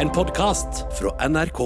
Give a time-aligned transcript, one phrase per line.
[0.00, 1.58] En podkast fra NRK.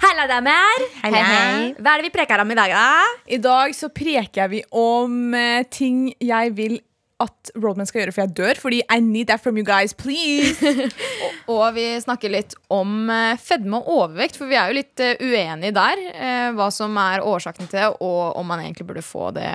[0.00, 0.84] Halla, damer!
[1.02, 1.72] Hei, hei.
[1.76, 3.08] Hva er det vi preker om i dag, da?
[3.28, 6.78] I dag så preker vi om eh, ting jeg vil
[7.20, 8.60] at Roadman skal gjøre for jeg dør.
[8.62, 10.62] Fordi I need that from you guys, please.
[11.50, 15.18] Og vi snakker litt om eh, fedme og overvekt, for vi er jo litt eh,
[15.20, 16.04] uenige der.
[16.14, 19.50] eh, Hva som er årsaken til det, og om man egentlig burde få det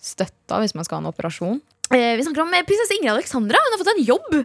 [0.00, 1.60] støtta hvis man skal ha en operasjon.
[1.90, 3.58] Eh, vi snakker om eh, prinsesse Ingrid Alexandra.
[3.64, 4.36] Hun har fått en jobb.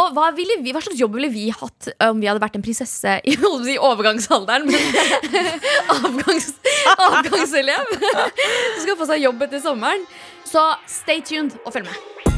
[0.00, 2.64] Og hva, vi, hva slags jobb ville vi hatt eh, om vi hadde vært en
[2.64, 3.36] prinsesse i,
[3.68, 4.64] si overgangsalderen?
[4.70, 5.44] Men
[5.98, 6.54] avgangs,
[6.96, 10.08] avgangselev som skal få seg jobb etter sommeren.
[10.48, 12.35] Så stay tuned og følg med.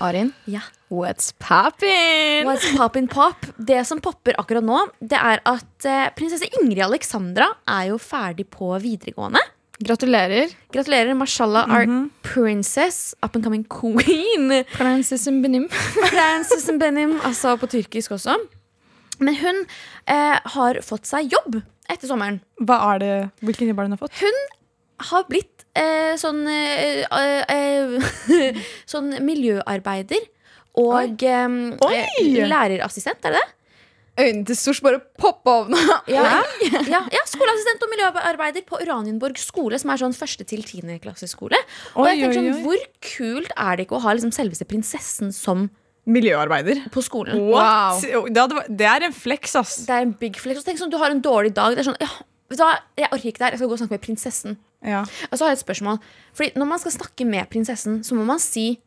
[0.00, 0.60] Arin, Ja.
[0.90, 2.44] what's poppin'?
[2.46, 3.46] What's poppin' pop?
[3.58, 8.46] Det som popper akkurat nå, det er at eh, prinsesse Ingrid Alexandra er jo ferdig
[8.50, 9.40] på videregående.
[9.80, 10.50] Gratulerer.
[10.72, 11.14] Gratulerer.
[11.16, 11.86] Mashallah, our
[12.22, 14.64] princess, up and coming queen.
[14.76, 15.68] Prinsessen Benim.
[15.70, 18.36] Princess Benim, altså på tyrkisk også.
[19.20, 19.62] Men hun
[20.06, 22.40] eh, har fått seg jobb etter sommeren.
[22.60, 24.20] Hva er det, Hvilken jobb har hun fått?
[24.20, 24.38] Hun
[25.10, 28.60] har blitt eh, sånn eh, eh, eh,
[28.92, 30.28] Sånn miljøarbeider
[30.80, 31.96] og eh, Oi!
[31.96, 33.48] eh, lærerassistent, er det det?
[34.20, 35.78] Øynene til Sosh bare poppa av nå.
[36.10, 40.98] Ja, ja, ja, skoleassistent og miljøarbeider på Uranienborg skole, som er sånn første til tiende
[41.00, 41.56] klasseskole.
[41.94, 42.64] Og jeg tenker sånn.
[42.66, 45.68] Hvor kult er det ikke å ha liksom selveste prinsessen som
[46.10, 46.82] Miljøarbeider.
[46.92, 47.38] på skolen?
[47.52, 48.02] What?
[48.02, 48.44] Det,
[48.82, 49.76] det er en flex, ass.
[49.86, 50.64] Det er en big flex.
[50.66, 51.76] Tenk sånn, Du har en dårlig dag.
[51.76, 52.08] Det er sånn, ja,
[52.50, 53.54] vet du hva, Jeg orker ikke det her.
[53.56, 54.58] Jeg skal gå og snakke med prinsessen.
[54.86, 55.04] Ja.
[55.30, 55.98] Og så har jeg et spørsmål.
[56.36, 58.78] Fordi Når man skal snakke med prinsessen, så må man si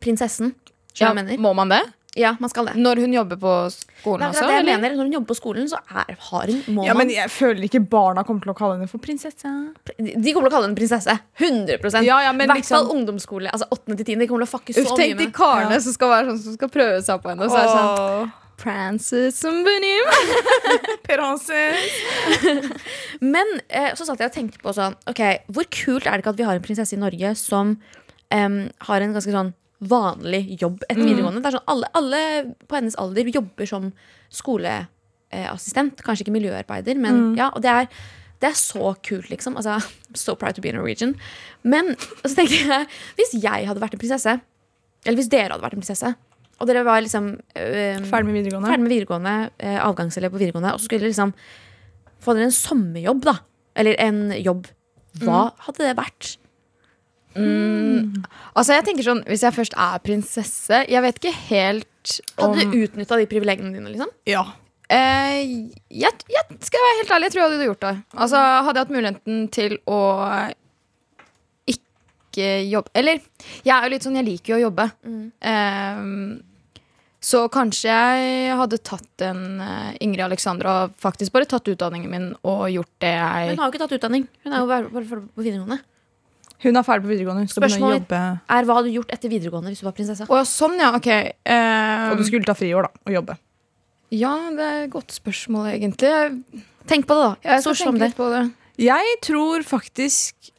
[0.00, 0.54] prinsessen.
[0.98, 1.84] Ja, må man det?
[2.18, 2.74] Ja, man skal det.
[2.74, 4.46] Når hun jobber på skolen er også?
[4.48, 4.78] det jeg eller?
[4.80, 4.96] mener.
[4.96, 7.66] Når hun jobber på skolen, så er, har hun, må ja, men man jeg føler
[7.68, 9.52] ikke barna kommer til å kalle henne for prinsesse.
[9.98, 11.14] De kommer til å kalle henne prinsesse.
[11.38, 13.52] 100% Ja, ja, men I hvert fall liksom- ungdomsskole.
[13.52, 13.96] Altså 8.
[13.96, 14.18] til 10.
[14.24, 15.80] De kommer til å fucke så Uff, mye tenk de karene ja.
[15.84, 17.44] som skal være sånn som skal prøve seg på henne.
[17.44, 19.60] Og så er det sånn Åh, som
[21.06, 22.74] prinsesse.
[23.24, 25.22] Men eh, så satt jeg og tenkte på sånn Ok,
[25.54, 27.76] hvor kult er det ikke at vi har en prinsesse i Norge som
[28.34, 31.42] em, har en ganske sånn vanlig jobb etter videregående?
[31.42, 32.22] Det er sånn alle, alle
[32.66, 33.90] på hennes alder jobber som
[34.34, 36.02] skoleassistent.
[36.06, 37.50] Kanskje ikke miljøarbeider, men ja.
[37.54, 37.90] Og det er,
[38.42, 39.56] det er så kult, liksom.
[39.60, 39.78] Altså,
[40.24, 41.14] so proud to be Norwegian.
[41.62, 41.94] Men
[42.24, 42.88] så tenker jeg,
[43.20, 44.38] hvis jeg hadde vært en prinsesse,
[45.06, 46.14] eller hvis dere hadde vært en prinsesse,
[46.58, 48.68] og dere var liksom øh, Ferdig med videregående.
[48.72, 51.32] ferdig med videregående, øh, avgangselev på videregående, og så skulle dere liksom
[52.20, 53.36] få dere en sommerjobb, da.
[53.78, 54.66] Eller en jobb.
[55.22, 56.36] Hva hadde det vært?
[57.38, 62.64] Altså jeg tenker sånn, Hvis jeg først er prinsesse Jeg vet ikke helt om Hadde
[62.72, 63.92] du utnytta de privilegiene dine?
[63.92, 64.10] liksom?
[64.26, 64.42] Ja.
[64.90, 65.44] eh,
[65.92, 67.92] jeg, jeg skal være helt ærlig, jeg tror jeg hadde gjort det.
[68.16, 69.98] Altså Hadde jeg hatt muligheten til å
[71.68, 73.20] ikke jobbe Eller
[73.62, 74.88] jeg er jo litt sånn, jeg liker jo å jobbe.
[75.52, 76.02] Eh,
[77.20, 82.26] så kanskje jeg hadde tatt en eh, Ingrid Alexandra og faktisk bare tatt utdanningen min
[82.46, 84.28] og gjort det jeg Hun har jo ikke tatt utdanning.
[84.44, 85.80] Hun er jo bare ferdig på videregående.
[86.62, 87.42] Hun er ferdig på videregående.
[87.42, 88.22] Hun skal begynne å Spørsmålet- jobbe.
[88.54, 90.26] Er Hva hadde du gjort etter videregående hvis du var prinsesse?
[90.30, 90.92] Å sånn, ja.
[90.94, 91.08] Ok.
[91.10, 93.36] um, Og du skulle ta friår da, og jobbe.
[94.10, 96.12] ja, det er et godt spørsmål, egentlig.
[96.88, 97.34] Tenk på det, da.
[97.50, 98.44] jeg skal tenke litt på det.
[98.78, 100.52] Jeg tror faktisk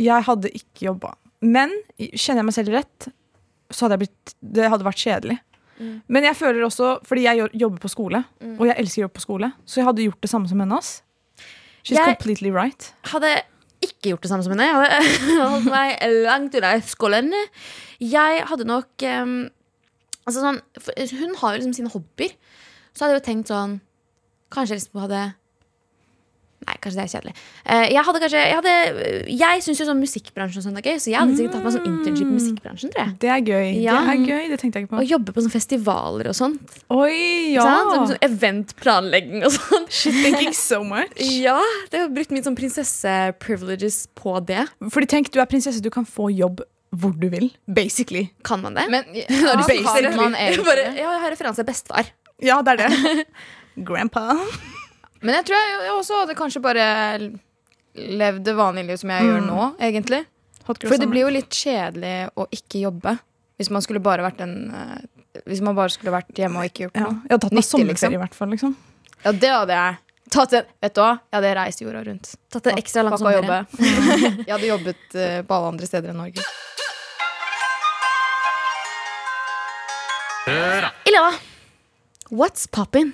[0.00, 1.12] jeg hadde ikke jobba.
[1.44, 3.08] Men kjenner jeg meg selv rett,
[3.70, 5.38] så hadde jeg blitt Det hadde vært kjedelig.
[5.80, 6.02] Mm.
[6.12, 8.18] Men jeg føler også, fordi jeg jobber på skole,
[8.58, 10.76] og jeg elsker å jobbe på skole, så jeg hadde gjort det samme som henne.
[10.76, 11.02] ass.
[11.82, 12.92] She's Jeg- completely right.
[13.08, 13.30] Hadde
[13.80, 14.66] ikke gjort det samme som henne.
[14.68, 17.32] Jeg hadde holdt meg langt unna skolen.
[18.00, 19.48] Jeg hadde nok um,
[20.28, 20.60] altså sånn,
[21.16, 22.36] Hun har jo liksom sine hobbyer.
[22.92, 23.80] Så hadde jeg jo tenkt sånn
[24.52, 25.34] Kanskje jeg liksom hadde
[26.60, 27.32] Nei, kanskje det er kjedelig.
[27.72, 28.72] Eh, jeg hadde kanskje Jeg, hadde,
[29.32, 31.74] jeg syns jo sånn musikkbransjen og sånt er gøy, så jeg hadde sikkert tatt meg
[31.76, 32.90] sånn internship i musikkbransjen.
[32.92, 33.68] tror jeg Det er gøy.
[33.80, 33.94] Ja.
[34.04, 36.74] Det er gøy, det tenkte jeg ikke Og Å jobbe på sånne festivaler og sånt.
[36.92, 37.64] Oi, ja!
[37.64, 39.86] Sånn, sånn eventplanlegging og sånn.
[39.88, 41.16] Shit, thinking so much.
[41.40, 41.56] Ja,
[41.92, 44.66] det har brukt mitt sånn prinsesse-privileges på det.
[44.92, 46.60] Fordi tenk, du er prinsesse, du kan få jobb
[46.90, 47.48] hvor du vil.
[47.70, 48.26] Basically.
[48.44, 48.88] Kan man det?
[48.92, 50.36] Men ja, ja, spiser man
[50.66, 52.12] Bare, ja, jeg har referanse bestefar.
[52.42, 53.24] Ja, det er det.
[53.88, 54.34] Grandpa.
[55.20, 56.84] Men jeg tror jeg, jeg også hadde kanskje bare
[57.94, 60.20] levd det vanlige livet som jeg gjør nå, egentlig.
[60.64, 63.16] For det blir jo litt kjedelig å ikke jobbe.
[63.60, 66.86] Hvis man skulle bare vært en eh, Hvis man bare skulle vært hjemme og ikke
[66.86, 67.02] gjort ja.
[67.04, 67.18] noe.
[67.26, 68.14] Jeg hadde tatt meg Nyttig, sommerferie, liksom.
[68.14, 68.54] i hvert fall.
[68.54, 68.72] Liksom.
[69.24, 69.98] Ja, det hadde jeg.
[70.30, 71.10] Tatt en, vet du hva?
[71.26, 72.32] Jeg hadde reist jorda rundt.
[72.54, 73.60] Tatt det ekstra lang Fucka sommerferie.
[73.66, 74.40] jobbe.
[74.46, 76.48] jeg hadde jobbet eh, på alle andre steder enn Norge.
[81.10, 81.26] Illa,
[82.30, 83.12] what's poppin'?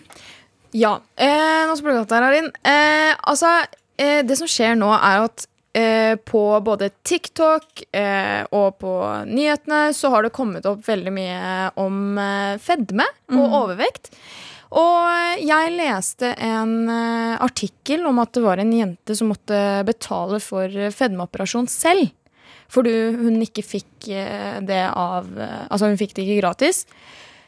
[0.74, 0.96] Ja.
[1.16, 2.48] Eh, nå spør du godt her, Arin.
[2.66, 3.52] Eh, altså,
[3.98, 5.46] eh, det som skjer nå, er at
[5.76, 8.96] eh, på både TikTok eh, og på
[9.28, 14.12] nyhetene så har det kommet opp veldig mye om eh, fedme og overvekt.
[14.76, 20.66] Og jeg leste en artikkel om at det var en jente som måtte betale for
[20.92, 22.10] fedmeoperasjon selv.
[22.68, 24.08] For hun ikke fikk
[24.66, 26.82] det av Altså, hun fikk det ikke gratis.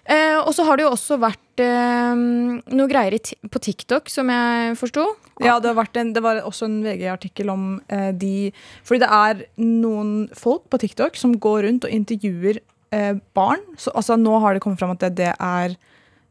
[0.08, 3.12] Eh, og så har det jo også vært eh, noe greier
[3.52, 5.05] på TikTok, som jeg forsto.
[5.44, 8.50] Ja, det, har vært en, det var også en VG-artikkel om eh, de
[8.88, 12.62] Fordi det er noen folk på TikTok som går rundt og intervjuer
[12.96, 13.60] eh, barn.
[13.76, 15.76] Så, altså, nå har det kommet fram at det, det er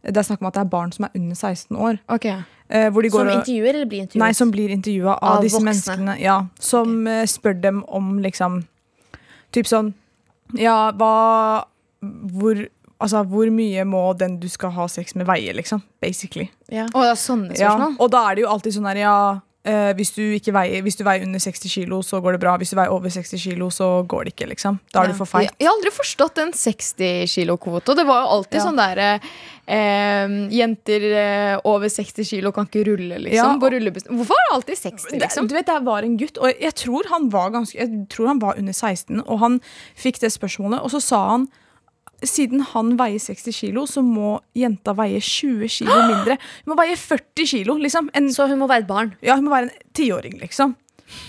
[0.07, 1.99] Det er snakk om at det er barn som er under 16 år.
[2.09, 2.41] Okay.
[2.69, 4.23] eh, hvor de går Som intervjuer eller blir intervjuet?
[4.25, 5.69] Nei, som blir intervjua av, Av disse voksne.
[5.69, 6.17] menneskene.
[6.23, 7.29] Ja, som okay.
[7.29, 8.63] spør dem om liksom
[9.53, 9.93] Typ sånn
[10.57, 11.67] Ja, hva
[12.01, 12.65] Hvor
[12.99, 15.83] Altså, hvor mye må den du skal ha sex med, veie, liksom?
[16.01, 16.49] Basically.
[16.71, 16.87] ja.
[16.93, 19.17] Og det er sånne Ja, og da er det jo alltid sånn her, ja
[19.67, 22.55] eh, hvis, du ikke veier, hvis du veier under 60 kilo, så går det bra.
[22.57, 24.79] Hvis du veier over 60 kilo, så går det ikke, liksom.
[24.93, 25.11] Da er Ja.
[25.11, 25.43] du for feit.
[25.49, 27.95] Jeg, jeg har aldri forstått en 60 kilo-kvota.
[27.95, 28.63] Det var jo alltid Ja.
[28.65, 29.09] sånn derre
[29.67, 33.35] eh, Jenter eh, over 60 kilo kan ikke rulle, liksom.
[33.35, 33.59] Ja.
[33.59, 34.15] På rullebussen.
[34.15, 35.47] Hvorfor er det alltid 60, Det, liksom?
[35.47, 38.39] du vet, jeg var en gutt, og jeg tror han var ganske Jeg tror han
[38.39, 39.59] var under 16, og han
[39.95, 41.47] fikk det spørsmålet, og så sa han
[42.25, 46.37] siden han veier 60 kilo, så må jenta veie 20 kilo mindre.
[46.65, 48.09] Hun må veie 40 kilo, liksom.
[48.17, 49.15] En, Så hun må være et barn.
[49.21, 50.75] ja, hun må være en tiåring, liksom.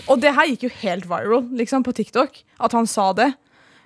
[0.08, 3.35] Og det her gikk jo helt viral liksom, på TikTok, at han sa det.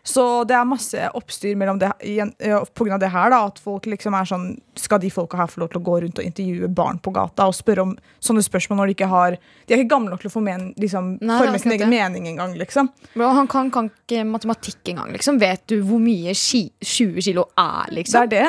[0.02, 3.31] Så det er masse oppstyr mellom det, av det her.
[3.31, 6.00] da, At folk liksom er sånn Skal de folka her få lov til å gå
[6.02, 9.37] rundt og intervjue barn på gata og spørre om sånne spørsmål når de ikke har
[9.38, 11.94] De er ikke gamle nok til å få men, liksom, Nei, forme sin egen det.
[11.94, 12.90] mening engang, liksom.
[13.14, 15.38] Bro, han kan, kan ikke matematikk engang, liksom.
[15.38, 18.22] Vet du hvor mye ski, 20 kilo er, Det liksom?
[18.26, 18.44] er det.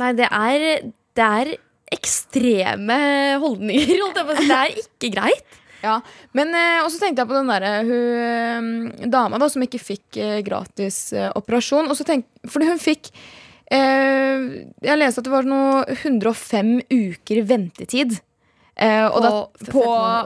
[0.00, 0.66] Nei, det er,
[1.18, 1.52] det er
[1.92, 2.98] ekstreme
[3.42, 4.00] holdninger.
[4.16, 5.58] Det er ikke greit.
[5.82, 6.00] Ja,
[6.34, 9.78] men eh, Og så tenkte jeg på den derre hun eh, dama da som ikke
[9.82, 11.86] fikk eh, gratis eh, operasjon.
[11.90, 13.12] Og så tenk, fordi hun fikk
[13.70, 14.48] eh,
[14.84, 18.18] Jeg leste at det var noe 105 uker ventetid
[18.76, 19.32] eh, På da,
[19.70, 19.84] på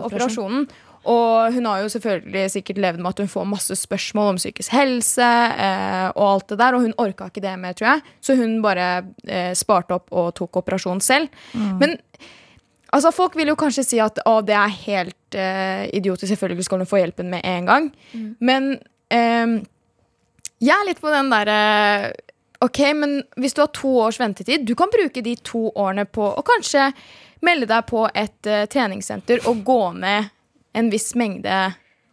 [0.08, 0.66] operasjonen.
[1.10, 4.70] Og hun har jo selvfølgelig sikkert levd med at hun får masse spørsmål om psykisk
[4.70, 8.04] helse eh, og alt det der, og hun orka ikke det mer, tror jeg.
[8.22, 8.86] Så hun bare
[9.26, 11.26] eh, sparte opp og tok operasjon selv.
[11.82, 11.96] Men
[12.92, 16.28] Altså, Folk vil jo kanskje si at å, det er helt uh, idiotisk.
[16.34, 17.88] Selvfølgelig skal hun få hjelpen med en gang.
[18.44, 18.74] Men
[19.08, 19.56] um,
[20.62, 21.56] jeg er litt på den derre
[22.62, 26.22] Ok, men hvis du har to års ventetid, du kan bruke de to årene på
[26.22, 26.92] å kanskje
[27.42, 30.28] melde deg på et uh, treningssenter og gå ned
[30.78, 31.56] en viss mengde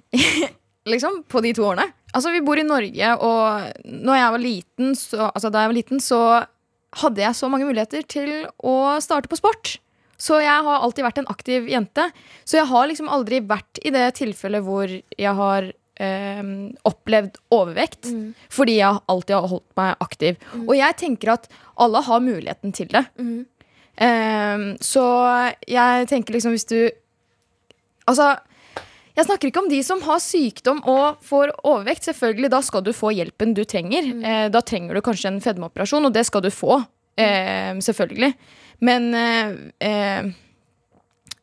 [0.90, 1.86] liksom, på de to årene.
[2.10, 5.78] Altså, vi bor i Norge, og når jeg var liten, så, altså, da jeg var
[5.78, 6.22] liten, så
[7.04, 8.32] hadde jeg så mange muligheter til
[8.66, 9.76] å starte på sport.
[10.20, 12.10] Så jeg har alltid vært en aktiv jente.
[12.44, 15.70] Så jeg har liksom aldri vært i det tilfellet hvor jeg har
[16.00, 16.44] eh,
[16.90, 18.12] opplevd overvekt.
[18.52, 20.44] Fordi jeg alltid har holdt meg aktiv.
[20.66, 21.48] Og jeg tenker at
[21.80, 23.06] alle har muligheten til det.
[24.00, 25.06] Eh, så
[25.68, 26.80] jeg tenker liksom hvis du
[28.10, 28.32] Altså
[29.20, 32.06] jeg snakker ikke om de som har sykdom og får overvekt.
[32.08, 34.06] Selvfølgelig, Da skal du få hjelpen du trenger.
[34.24, 36.80] Eh, da trenger du kanskje en fedmeoperasjon, og det skal du få.
[37.20, 38.34] Eh, selvfølgelig.
[38.86, 39.56] Men eh,
[39.90, 40.30] eh,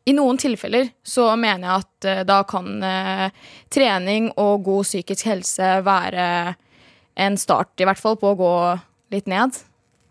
[0.07, 3.27] i noen tilfeller så mener jeg at eh, da kan eh,
[3.73, 6.27] trening og god psykisk helse være
[7.17, 8.53] en start, i hvert fall, på å gå
[9.13, 9.57] litt ned.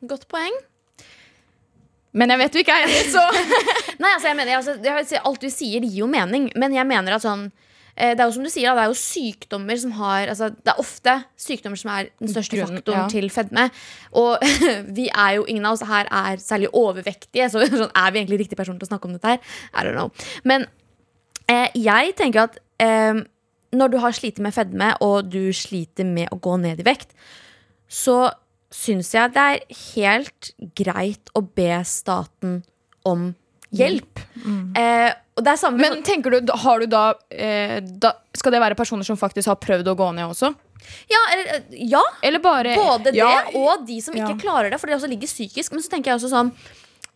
[0.07, 0.55] Godt poeng.
[2.17, 3.23] Men jeg vet du ikke er enig, så
[4.03, 6.51] Nei, altså jeg mener, altså, jeg vil si, Alt du sier, gir jo mening.
[6.59, 7.67] Men jeg mener at sånn eh,
[7.97, 10.81] det er jo som du sier, det er jo sykdommer som har altså, Det er
[10.83, 13.07] ofte sykdommer som er den største Grunnen, faktoren ja.
[13.13, 13.69] til fedme.
[14.21, 14.43] Og
[14.99, 18.43] vi er jo, ingen av oss her er særlig overvektige, så sånn, er vi egentlig
[18.45, 19.57] riktig person til å snakke om dette her?
[19.73, 20.13] I don't know.
[20.45, 20.69] Men
[21.49, 23.25] eh, jeg tenker at eh,
[23.77, 27.17] når du har slitt med fedme, og du sliter med å gå ned i vekt,
[27.89, 28.27] så
[28.73, 32.61] syns jeg det er helt greit å be staten
[33.07, 33.43] om hjelp.
[34.79, 38.61] Eh, og det er samme Men tenker du, har du da, eh, da Skal det
[38.63, 40.53] være personer som faktisk har prøvd å gå ned også?
[41.11, 43.25] ja, eller, ja, Eller bare både det
[43.59, 44.39] og de som ikke ja.
[44.39, 45.73] klarer det, for det også ligger psykisk.
[45.75, 46.53] Men så tenker jeg også sånn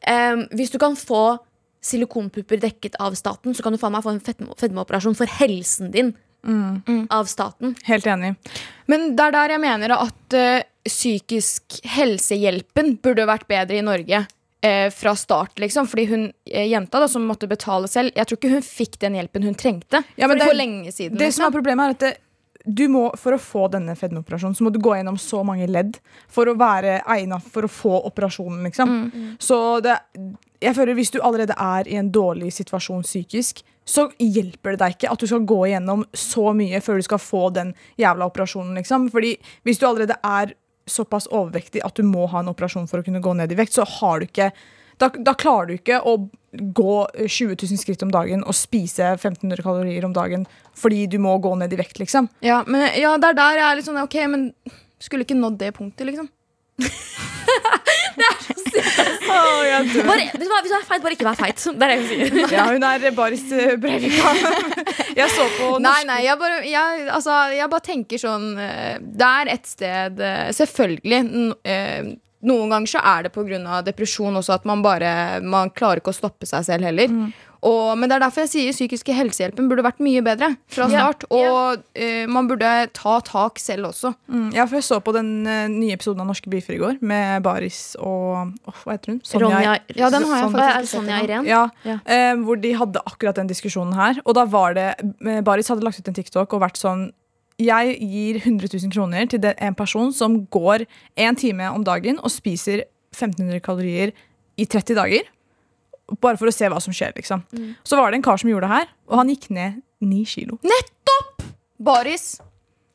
[0.09, 1.39] eh, Hvis du kan få
[1.85, 5.95] silikonpupper dekket av staten, så kan du faen meg få en fedme- fedmeoperasjon for helsen
[5.95, 6.11] din
[7.09, 7.73] av staten.
[7.87, 8.35] Helt enig.
[8.89, 14.23] Men det er der jeg mener at uh, psykisk helsehjelpen burde vært bedre i Norge.
[14.63, 15.87] Eh, fra start, liksom.
[15.89, 19.15] Fordi hun eh, jenta da, som måtte betale selv, jeg tror ikke hun fikk den
[19.19, 20.03] hjelpen hun trengte.
[20.17, 21.19] Ja, for, det- for lenge siden.
[21.19, 21.57] Det som er liksom.
[21.59, 22.17] problemet er at det,
[22.67, 25.95] du må, For å få denne fedmeoperasjonen Så må du gå gjennom så mange ledd
[26.29, 28.59] for å være egnet for å få operasjonen.
[28.69, 28.91] Liksom.
[29.41, 29.95] Så det,
[30.61, 34.93] jeg føler Hvis du allerede er i en dårlig situasjon psykisk, så hjelper det deg
[34.99, 38.77] ikke at du skal gå gjennom så mye før du skal få den jævla operasjonen.
[38.77, 39.09] liksom.
[39.11, 39.33] Fordi
[39.65, 40.53] hvis du allerede er
[40.89, 43.77] såpass overvektig at du må ha en operasjon for å kunne gå ned i vekt,
[43.77, 44.51] så har du ikke
[45.01, 46.17] da, da klarer du ikke å
[46.51, 50.45] gå 20 000 skritt om dagen og spise 1500 kalorier om dagen
[50.77, 52.29] fordi du må gå ned i vekt, liksom.
[52.45, 54.51] Ja, men ja, det er der jeg er litt sånn Ok, men
[55.01, 56.29] skulle ikke nådd det punktet, liksom.
[58.51, 61.61] Bare, vet du hva, Hvis du er feit, bare ikke vær feit.
[61.65, 62.55] Det er det hun sier.
[62.55, 64.33] Ja, hun er Baris eh, Breivika.
[65.17, 69.27] Jeg så på norsk nei, jeg bare, jeg, altså, jeg bare tenker sånn eh, Det
[69.29, 71.21] er et sted eh, Selvfølgelig.
[71.31, 73.81] n- Noen ganger så er det pga.
[73.85, 77.11] depresjon også at man bare Man klarer ikke å stoppe seg selv heller.
[77.67, 81.03] Og, men det er derfor jeg sier psykiske helsehjelpen burde vært mye bedre fra Ja.
[81.11, 81.27] start.
[81.29, 84.15] Og uh, man burde ta tak selv også.
[84.33, 86.99] Mm, Ja, for jeg så på den uh, nye episoden av Norske Beefer i går
[87.05, 89.21] med Baris og oh, Hva heter hun?
[89.45, 91.21] Ronja, Ja, den har jeg faktisk sett Sonja.
[91.27, 91.45] Irén?
[91.49, 91.99] Ja, Ja.
[92.09, 94.23] Uh, hvor de hadde akkurat den diskusjonen her.
[94.25, 94.95] Og da var det
[95.45, 97.11] Baris hadde lagt ut en TikTok og vært sånn
[97.61, 100.87] Jeg gir 100 000 kroner til en person som går
[101.21, 104.13] en time om dagen og spiser 1500 kalorier
[104.57, 105.29] i 30 dager.
[106.21, 107.45] Bare for å se hva som skjer, liksom.
[107.87, 110.59] Så var det en kar som gjorde det her, og han gikk ned ni kilo.
[110.67, 111.45] Nettopp!
[111.79, 112.41] Baris.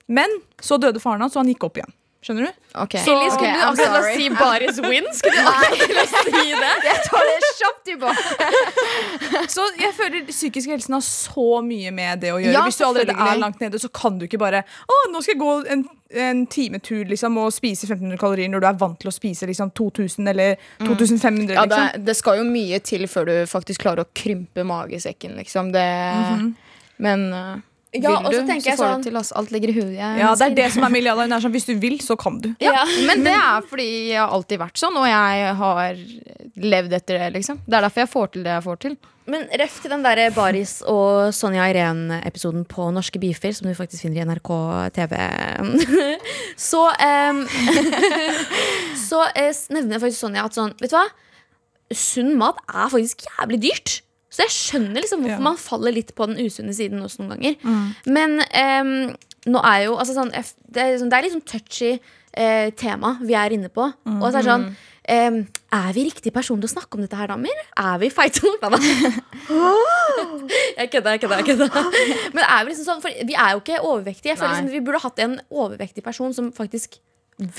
[0.07, 0.29] Men
[0.61, 1.93] så døde faren hans, og han gikk opp igjen.
[2.25, 2.61] Skjønner du?
[2.81, 4.13] Ok, Silly, skulle Ok, du I'm akkurat sorry.
[4.17, 5.05] si Baris win?
[5.13, 6.71] Skulle du akkurat si det?
[6.87, 8.47] Jeg tar det kjapt tilbake.
[9.55, 12.53] Så jeg føler psykisk helsen har så mye med det å gjøre.
[12.55, 15.35] Ja, Hvis du allerede er langt nede, så kan du ikke bare Å, nå skal
[15.35, 15.83] jeg gå en,
[16.25, 19.69] en timetur liksom, og spise 1500 kalorier når du er vant til å spise liksom,
[19.77, 21.53] 2000 eller 2500.
[21.53, 22.05] Ja, det, liksom.
[22.09, 25.69] det skal jo mye til før du faktisk klarer å krympe magesekken, liksom.
[25.75, 25.85] Det,
[27.05, 27.55] Men uh,
[28.03, 29.17] Ja, vil så du, så jeg får sånn- du til.
[29.17, 29.31] oss.
[29.31, 29.93] Alt ligger i huet.
[29.95, 32.55] Ja, Ja, det er det som er er Sånn, hvis du vil, så kan du.
[32.59, 32.85] Ja.
[33.07, 35.95] Men det er fordi jeg har alltid vært sånn, og jeg har
[36.55, 37.59] levd etter det, liksom.
[37.67, 38.97] Det er derfor jeg får til det jeg får til.
[39.25, 44.05] Men ref til den der Baris og Sonja Irén-episoden på Norske Beefer, som du faktisk
[44.05, 44.51] finner i NRK
[44.93, 45.15] TV,
[46.69, 47.41] så um,
[49.09, 51.07] Så eh, nevner faktisk Sonja at sånn, vet du hva?
[51.93, 53.99] Sunn mat er faktisk jævlig dyrt.
[54.35, 55.45] Så jeg skjønner liksom hvorfor Ja.
[55.47, 57.93] man faller litt på den usunne siden også noen ganger.
[58.05, 59.15] Men um,
[59.47, 61.93] nå er jo altså sånn, det, er liksom, det er sånn touchy
[62.35, 63.85] eh, tema vi er inne på.
[63.87, 64.67] Og så er det sånn
[65.05, 65.35] Um,
[65.69, 67.59] Er vi riktig person til å snakke om dette her, damer?
[67.77, 68.55] Er vi feite nok?
[68.57, 68.79] da, da?
[70.79, 71.37] Jeg kødda, jeg kødda.
[71.37, 71.83] jeg kødda.
[72.33, 74.31] Men er vi liksom sånn, for vi er jo ikke overvektige.
[74.33, 76.97] Jeg føler liksom Vi burde hatt en overvektig person som faktisk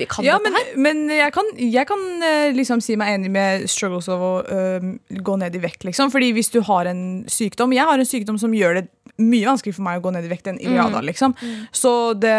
[0.09, 0.77] kan Ja, dette men, her.
[0.81, 4.87] men jeg kan, jeg kan eh, liksom si meg enig med struggles av å eh,
[5.21, 5.85] gå ned i vekt.
[5.85, 6.09] Liksom.
[6.15, 8.87] Fordi hvis du har en sykdom Jeg har en sykdom som gjør det
[9.21, 11.01] mye vanskeligere for meg å gå ned i vekt enn Iliada.
[11.05, 11.37] Liksom.
[11.73, 12.37] Så det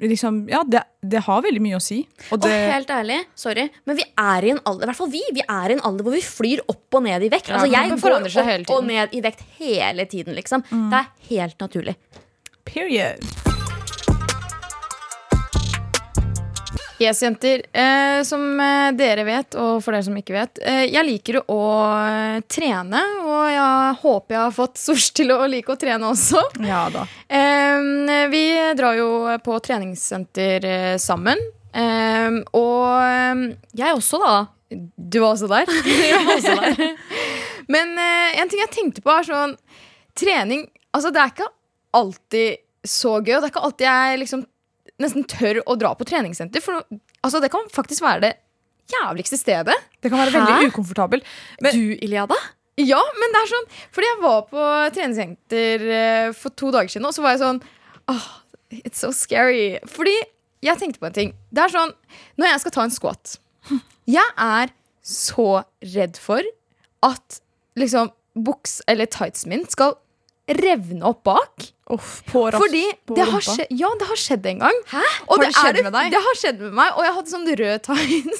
[0.00, 2.02] liksom, Ja, det, det har veldig mye å si.
[2.30, 5.22] Og Og helt ærlig, sorry, men vi er i en alder i hvert fall vi,
[5.32, 7.48] vi er i en alder hvor vi flyr opp og ned i vekt.
[7.52, 10.36] Ja, altså, jeg går opp og ned i vekt hele tiden.
[10.40, 10.64] Liksom.
[10.72, 11.96] Det er helt naturlig.
[12.64, 13.43] period.
[16.98, 17.62] Yes, jenter.
[17.72, 21.64] Eh, som eh, dere vet, og for dere som ikke vet, eh, jeg liker å
[22.06, 23.00] eh, trene.
[23.24, 26.42] Og jeg håper jeg har fått Sosh til å like å trene også.
[26.62, 27.02] Ja da.
[27.26, 28.44] Eh, vi
[28.78, 29.10] drar jo
[29.42, 31.42] på treningssenter eh, sammen.
[31.74, 34.34] Og jeg også, da.
[34.70, 35.66] Du var også der?
[35.90, 36.94] jeg var også der.
[37.74, 39.56] Men en ting jeg tenkte på, er sånn
[40.14, 41.48] Trening Altså, det er ikke
[41.98, 44.44] alltid så gøy, og det er ikke alltid jeg liksom
[45.02, 46.62] nesten tør å dra på treningssenter.
[46.64, 46.82] For
[47.24, 48.32] altså, det kan faktisk være det
[48.92, 49.74] jævligste stedet.
[50.04, 50.38] Det kan være Hæ?
[50.44, 51.24] veldig ukomfortabel.
[51.64, 52.36] Men, Du, Iliada?
[52.76, 54.62] Ja, men det er sånn Fordi jeg var på
[54.96, 57.60] treningssenter eh, for to dager siden, og så var jeg sånn
[58.10, 58.24] oh,
[58.82, 59.78] it's so scary.
[59.86, 60.14] Fordi
[60.64, 61.30] jeg tenkte på en ting.
[61.54, 61.92] Det er sånn
[62.40, 63.36] Når jeg skal ta en squat
[64.10, 64.72] Jeg er
[65.04, 65.62] så
[65.94, 66.42] redd for
[67.04, 67.38] at
[67.78, 69.94] liksom buks eller tightsen min skal
[70.48, 71.70] revne opp bak.
[71.90, 74.78] uff, på rass, Fordi på det har, skjedd skje, ja, det har skjedd en gang.
[74.90, 75.02] Hæ?
[75.28, 76.10] Og Har det skjedd med deg?
[76.14, 78.34] Det har skjedd med meg, og jeg hadde sånn rød tegn.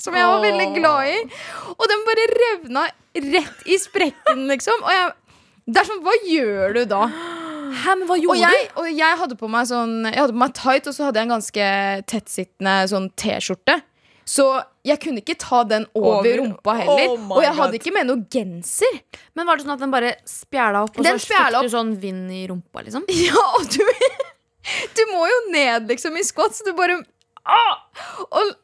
[0.00, 1.16] som jeg var veldig glad i.
[1.76, 2.84] Og den bare revna
[3.34, 4.80] rett i sprekken, liksom.
[4.84, 5.10] Og jeg,
[5.68, 7.02] det er sånn, hva gjør du da?
[7.70, 8.70] Hæ, men hva Og gjorde du?
[8.82, 11.28] og jeg hadde på meg sånn Jeg hadde på meg tight, og så hadde jeg
[11.28, 11.66] en ganske
[12.10, 13.76] tettsittende sånn T-skjorte.
[14.26, 14.46] Så
[14.86, 16.38] jeg kunne ikke ta den over, Over.
[16.40, 17.10] rumpa heller.
[17.12, 17.78] Oh og jeg hadde God.
[17.80, 19.00] ikke med noe genser.
[19.36, 21.92] Men var det sånn at den bare spjæla opp, og Den så fikk du sånn
[22.00, 23.04] vind i rumpa, liksom?
[23.26, 23.84] Ja, og du
[24.96, 26.60] Du må jo ned liksom i squats.
[26.60, 26.98] så du bare
[27.44, 27.76] ah!
[28.30, 28.54] Og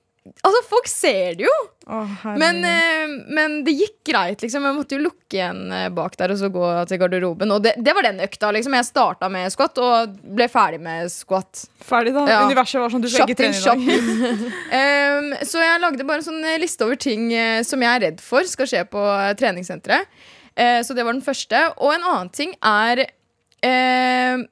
[0.43, 1.57] Altså, folk ser det jo!
[1.87, 2.01] Å.
[2.41, 4.65] Men, eh, men det gikk greit, liksom.
[4.67, 7.53] Jeg måtte jo lukke igjen eh, bak der og så gå til garderoben.
[7.55, 8.51] Og det, det var den økta.
[8.55, 11.67] liksom Jeg starta med squat og ble ferdig med squat.
[11.87, 12.27] Ferdig, da.
[12.31, 12.41] Ja.
[12.51, 13.85] Universet var sånn du skal ikke trene i dag.
[13.87, 15.35] um.
[15.51, 17.29] Så jeg lagde bare en sånn eh, liste over ting
[17.67, 19.03] som jeg er redd for skal skje på
[19.39, 20.11] treningssenteret.
[20.57, 21.61] Uh, så det var den første.
[21.77, 24.45] Og en annen ting er uh,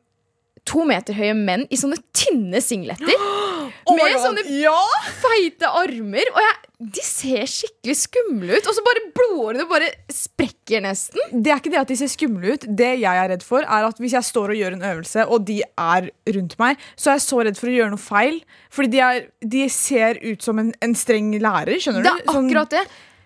[0.68, 3.14] to meter høye menn i sånne tynne singleter.
[3.94, 4.76] Med sånne Ja!
[5.20, 6.30] feite armer.
[6.34, 6.54] Og jeg,
[6.96, 8.68] de ser skikkelig skumle ut.
[8.70, 11.20] Og så bare blodårene bare sprekker nesten.
[11.32, 12.66] Det er ikke det at de ser skumle ut.
[12.68, 15.46] Det jeg er redd for, er at hvis jeg står og gjør en øvelse, og
[15.48, 18.38] de er rundt meg, så er jeg så redd for å gjøre noe feil.
[18.74, 19.26] Fordi de, er,
[19.56, 21.76] de ser ut som en, en streng lærer.
[21.80, 22.08] skjønner du?
[22.08, 22.22] Det du?
[22.24, 22.84] er akkurat det.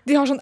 [0.08, 0.40] de har sånn,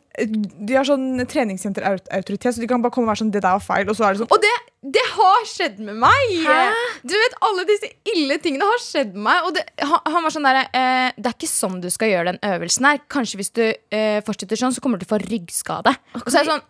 [0.69, 3.65] de har sånn treningssenterautoritet, så de kan bare komme og være sånn Det der var
[3.65, 3.89] feil.
[3.91, 4.53] Og så er det sånn Og det,
[4.87, 6.33] det har skjedd med meg!
[6.47, 6.59] Hæ?
[7.02, 9.47] Du vet, Alle disse ille tingene har skjedd med meg.
[9.49, 12.43] Og det, han, var sånn der, eh, Det er ikke sånn du skal gjøre den
[12.55, 13.00] øvelsen her.
[13.11, 15.97] Kanskje hvis du eh, fortsetter sånn, så kommer du til å få ryggskade.
[16.23, 16.62] Og så er jeg sånn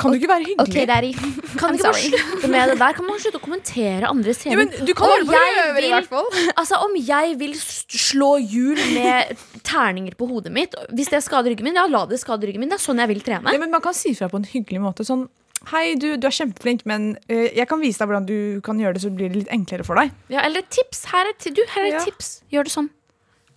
[0.00, 0.68] Kan du ikke være hyggelig?
[0.68, 1.10] Okay, daddy.
[1.60, 2.94] Kan du ikke slutte med det der?
[2.96, 4.70] Kan man slutte å kommentere andres Ja, trening?
[4.70, 6.30] men du kan bare jeg vil, i hvert fall.
[6.60, 9.34] Altså, Om jeg vil slå hjul med
[9.66, 12.70] terninger på hodet mitt Hvis det skader ryggen min, ja, la det skade ryggen min.
[12.72, 13.50] Det er sånn jeg vil trene.
[13.50, 15.04] Ja, men Man kan si fra på en hyggelig måte.
[15.08, 15.26] Sånn
[15.68, 18.96] Hei, du, du er kjempeflink, men uh, jeg kan vise deg hvordan du kan gjøre
[18.96, 20.14] det, så blir det litt enklere for deg.
[20.32, 21.04] Ja, eller tips.
[21.12, 22.04] Her er, ti- du, her er Ja.
[22.06, 22.40] tips.
[22.50, 22.88] Gjør det sånn.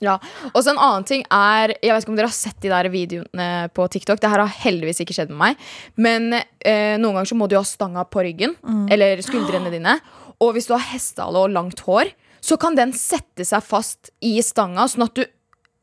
[0.03, 0.17] Ja,
[0.51, 2.89] og så en annen ting er Jeg vet ikke om dere har sett de der
[2.91, 4.19] videoene på TikTok.
[4.19, 5.62] Det her har heldigvis ikke skjedd med meg.
[5.95, 8.57] Men eh, noen ganger så må du ha stanga på ryggen.
[8.91, 9.95] Eller skuldrene dine.
[10.43, 12.12] Og hvis du har hestehale og langt hår,
[12.43, 15.24] så kan den sette seg fast i stanga, sånn at du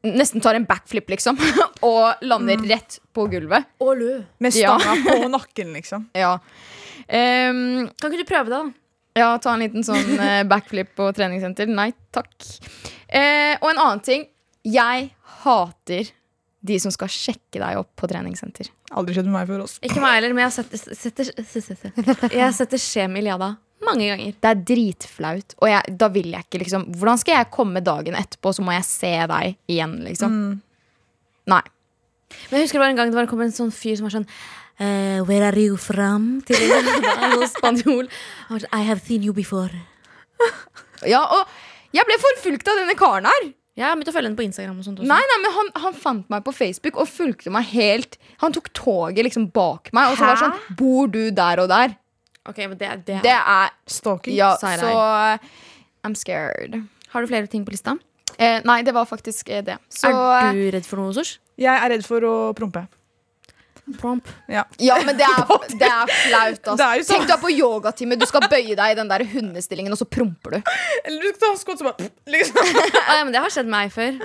[0.07, 1.39] nesten tar en backflip, liksom.
[1.87, 3.67] Og lander rett på gulvet.
[4.39, 4.77] Med Ja.
[4.79, 6.09] på nakken, liksom.
[6.17, 6.37] Ja.
[7.11, 8.63] Um, Kan ikke du prøve det, da?
[9.21, 11.67] ja, ta en liten sånn eh, backflip på treningssenter.
[11.69, 12.31] Nei takk.
[13.11, 14.29] Uh, og en annen ting.
[14.65, 15.11] Jeg
[15.43, 16.11] hater
[16.61, 18.69] de som skal sjekke deg opp på treningssenter.
[18.93, 19.65] Aldri skjedd med meg før.
[19.65, 19.81] Også.
[19.87, 23.55] Ikke meg heller, men jeg setter, setter, setter, jeg setter skjemil-Jada
[23.87, 24.33] mange ganger.
[24.41, 25.55] Det er dritflaut.
[25.61, 28.75] Og jeg, da vil jeg ikke liksom Hvordan skal jeg komme dagen etterpå, så må
[28.77, 30.41] jeg se deg igjen, liksom?
[31.51, 31.63] Nei.
[32.51, 34.15] Men jeg husker det var en gang det var kom en sånn fyr som var
[34.15, 36.29] sånn uh, Where are you from?
[36.47, 38.11] Til en spanjol.
[38.51, 39.73] Sånn, I have seen you before.
[41.09, 41.49] Ja, og
[41.97, 43.49] jeg ble forfulgt av denne karen her.
[43.79, 44.79] Jeg har begynt å følge henne på Instagram.
[44.83, 45.09] og sånt også.
[45.09, 48.69] Nei, nei, men han, han fant meg på Facebook og fulgte meg helt Han tok
[48.77, 51.95] toget liksom bak meg, og så var sånn Bor du der og der?
[52.49, 54.37] Ok, men det, det, Det er Stalking.
[54.39, 54.95] Ja, Sier så
[56.07, 56.79] I'm scared.
[57.13, 57.97] Har du flere ting på lista?
[58.39, 59.77] Eh, nei, det var faktisk eh, det.
[59.93, 61.35] Så er du redd for noe, Sors?
[61.61, 62.87] Jeg er redd for å prompe.
[63.99, 64.29] Promp.
[64.51, 64.65] Ja.
[64.83, 65.43] Ja, men det er,
[65.75, 66.61] det er flaut.
[66.61, 66.77] Altså.
[66.79, 67.11] Det er sånn.
[67.17, 70.07] Tenk du er på yogatime, du skal bøye deg i den der hundestillingen, og så
[70.09, 70.73] promper du.
[71.05, 72.61] Eller du skal ta skott som bare liksom.
[73.11, 74.19] Ah, ja, men det har skjedd meg før.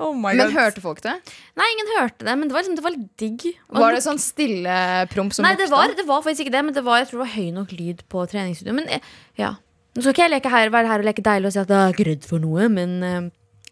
[0.00, 1.14] Oh my Men hørte folk det?
[1.58, 3.46] Nei, ingen hørte det, men det var, liksom, det var litt digg.
[3.70, 4.78] Og Var det sånn stille
[5.12, 7.20] promp som Nei, det var, det var faktisk ikke det, men det var, jeg tror
[7.20, 8.74] det var høy nok lyd på treningsstudio.
[8.80, 9.54] Men eh, ja.
[9.94, 11.78] Nå skal ikke jeg leke her, være her og leke deilig og si at jeg
[11.78, 13.20] er ikke redd for noe, men eh,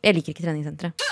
[0.02, 1.10] jeg liker ikke treningssenteret.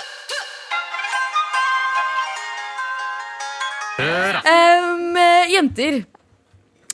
[4.01, 6.01] Um, eh, jenter.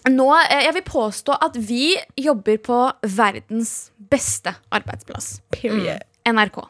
[0.10, 2.80] Nå, eh, jeg vil påstå at vi jobber på
[3.17, 5.41] verdens beste arbeidsplass.
[5.52, 6.04] Period.
[6.28, 6.62] NRK.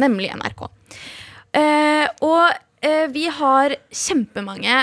[0.00, 0.66] Nemlig NRK.
[1.54, 4.80] Uh, og uh, vi har kjempemange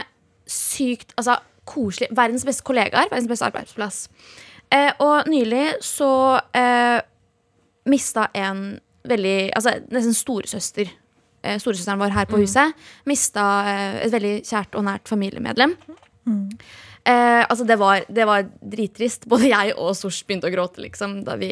[0.47, 3.09] sykt altså, koselige Verdens beste kollegaer.
[3.11, 4.05] Verdens beste arbeidsplass.
[4.71, 7.01] Uh, og nylig så eh,
[7.91, 10.91] mista en veldig Altså nesten storesøster.
[11.41, 12.75] Eh, storesøsteren vår her på huset
[13.09, 15.73] mista eh, et veldig kjært og nært familiemedlem.
[17.01, 19.25] Eh, altså det var, det var drittrist.
[19.29, 21.51] Både jeg og Sosh begynte å gråte liksom, da vi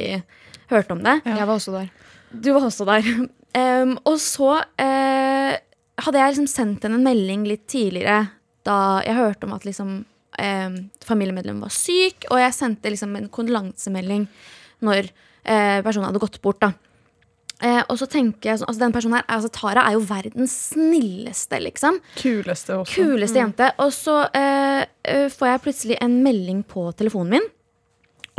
[0.69, 1.19] hørte om det.
[1.25, 1.89] Jeg var også der.
[2.29, 3.09] Du var også der.
[3.49, 5.55] Um, og så eh,
[5.97, 8.19] hadde jeg liksom sendt henne en melding litt tidligere
[8.61, 9.95] da jeg hørte om at liksom
[10.37, 14.27] eh, familiemedlemmet var syk, og jeg sendte liksom en kondolansemelding
[14.85, 16.61] når eh, personen hadde gått bort.
[16.61, 16.71] da.
[17.59, 20.53] Eh, og så tenker jeg sånn, altså den personen her, altså Tara er jo verdens
[20.69, 21.97] snilleste, liksom.
[22.21, 22.93] Kuleste også.
[22.95, 23.67] Kuleste jente.
[23.83, 27.49] Og så eh, eh, får jeg plutselig en melding på telefonen min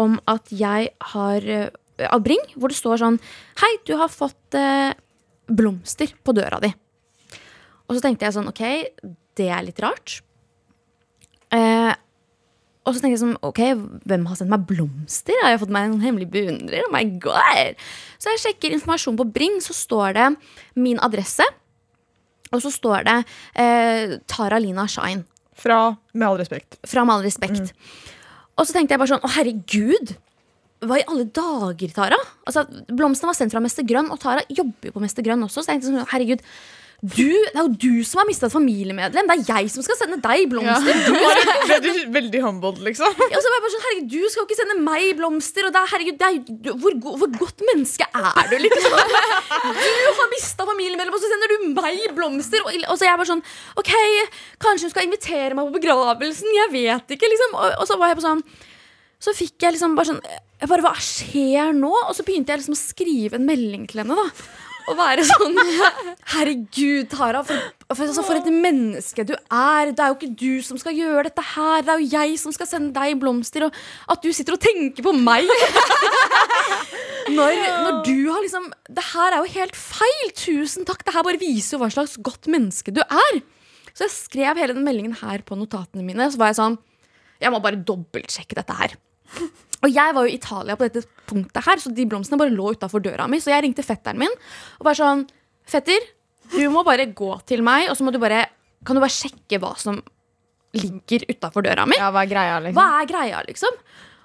[0.01, 1.69] om at jeg har eh,
[2.09, 3.19] Av Bring, hvor det står sånn
[3.61, 4.95] Hei, du har fått eh,
[5.53, 6.71] blomster på døra di.
[7.91, 8.65] Og så tenkte jeg sånn OK,
[9.37, 10.21] det er litt rart.
[12.91, 13.61] Og så tenkte jeg sånn, ok,
[14.11, 15.37] hvem har sendt meg blomster?
[15.45, 16.83] Har jeg fått meg en hemmelig beundrer?
[16.89, 17.79] Oh my god!
[18.19, 20.29] Så jeg sjekker informasjon på Bring, så står det
[20.75, 21.47] min adresse.
[22.51, 23.19] Og så står det
[23.63, 25.23] eh, Tara Lina Shine.
[25.61, 26.81] Fra Med all respekt.
[26.89, 27.71] Fra Med all respekt.
[28.59, 30.17] Og så tenkte jeg bare sånn, å herregud!
[30.81, 32.17] hva i alle dager, Tara?
[32.49, 35.61] Altså, Blomstene var sendt fra Mester Grønn, og Tara jobber jo på Mester Grønn også.
[35.61, 36.45] Så jeg tenkte sånn, herregud,
[37.01, 39.29] du, det er jo du som har mista et familiemedlem.
[39.31, 40.99] Det er jeg som skal sende deg blomster.
[41.07, 43.15] Du, Ble du veldig humbled, liksom?
[43.25, 45.65] og så var jeg bare sånn, herregud, Du skal jo ikke sende meg blomster.
[45.65, 49.01] Og det er, herregud, det er, du, hvor, hvor godt menneske er du, liksom?
[49.81, 52.67] Du har mista familiemedlem, og så sender du meg blomster.
[52.67, 53.45] Og, og så er jeg bare sånn
[53.81, 53.93] OK,
[54.61, 56.53] kanskje hun skal invitere meg på begravelsen.
[56.61, 57.57] Jeg vet ikke, liksom.
[57.57, 58.45] Og, og så var jeg på sånn
[59.25, 60.25] Så fikk jeg liksom bare sånn
[60.61, 61.95] jeg bare, Hva skjer nå?
[62.11, 64.21] Og så begynte jeg liksom å skrive en melding til henne.
[64.21, 65.57] da og være sånn
[66.35, 69.93] Herregud, Tara, for, for, altså, for et menneske du er.
[69.95, 71.85] Det er jo ikke du som skal gjøre dette her.
[71.87, 73.67] Det er jo jeg som skal sende deg blomster.
[73.69, 73.81] Og
[74.15, 75.49] at du sitter og tenker på meg.
[77.31, 77.53] Når,
[77.85, 80.31] når du har liksom Det her er jo helt feil.
[80.35, 81.05] Tusen takk.
[81.07, 83.41] Det her bare viser jo hva slags godt menneske du er.
[83.93, 86.27] Så jeg skrev hele den meldingen her på notatene mine.
[86.33, 86.79] Så var jeg sånn
[87.43, 88.97] Jeg må bare dobbeltsjekke dette her.
[89.81, 92.75] Og jeg var jo i Italia på dette punktet her, så de blomstene bare lå
[92.77, 93.41] utafor døra mi.
[93.41, 95.29] Så jeg ringte fetteren min og bare sånn
[95.71, 96.03] Fetter,
[96.51, 98.49] du må bare gå til meg, og så må du bare
[98.87, 100.01] Kan du bare sjekke hva som
[100.75, 101.99] ligger utafor døra mi?
[101.99, 102.79] Ja, hva er greia, liksom?
[102.79, 103.77] Hva er greia, liksom?